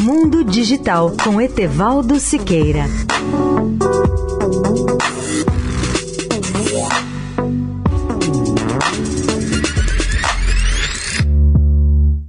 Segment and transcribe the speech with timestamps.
[0.00, 2.84] Mundo Digital com Etevaldo Siqueira.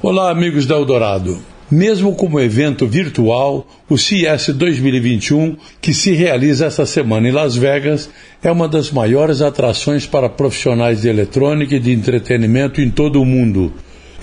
[0.00, 1.38] Olá, amigos da Eldorado.
[1.68, 8.08] Mesmo como evento virtual, o CES 2021, que se realiza esta semana em Las Vegas,
[8.44, 13.26] é uma das maiores atrações para profissionais de eletrônica e de entretenimento em todo o
[13.26, 13.72] mundo.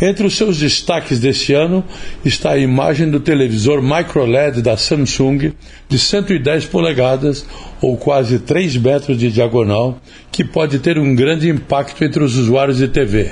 [0.06, 1.82] Entre os seus destaques deste ano
[2.26, 5.54] está a imagem do televisor microLED da Samsung
[5.88, 7.46] de 110 polegadas
[7.82, 9.98] ou quase 3 metros de diagonal,
[10.30, 13.32] que pode ter um grande impacto entre os usuários de TV.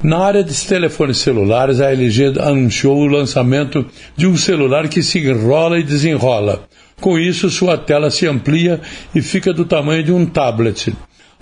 [0.00, 3.84] Na área de telefones celulares, a LG anunciou o lançamento
[4.16, 6.68] de um celular que se enrola e desenrola.
[7.00, 8.80] Com isso, sua tela se amplia
[9.12, 10.92] e fica do tamanho de um tablet.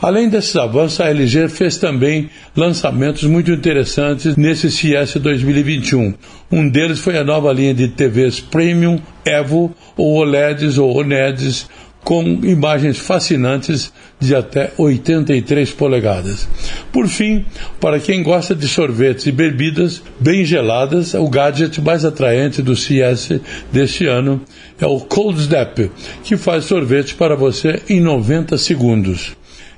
[0.03, 6.15] Além desses avanços, a LG fez também lançamentos muito interessantes nesse CES 2021.
[6.51, 11.69] Um deles foi a nova linha de TVs Premium Evo ou OLEDs ou ONEDs
[12.03, 16.49] com imagens fascinantes de até 83 polegadas.
[16.91, 17.45] Por fim,
[17.79, 23.41] para quem gosta de sorvetes e bebidas bem geladas, o gadget mais atraente do CES
[23.71, 24.41] deste ano
[24.81, 25.79] é o Cold Snap,
[26.25, 29.39] que faz sorvete para você em 90 segundos.